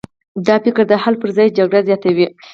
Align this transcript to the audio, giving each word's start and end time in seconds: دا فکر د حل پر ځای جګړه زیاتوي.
دا 0.47 0.55
فکر 0.63 0.83
د 0.89 0.93
حل 1.03 1.15
پر 1.21 1.29
ځای 1.37 1.47
جګړه 1.57 1.81
زیاتوي. 1.87 2.27